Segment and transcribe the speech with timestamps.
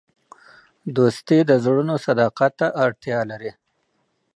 [0.95, 3.51] دوستي د زړونو صداقت ته اړتیا لري.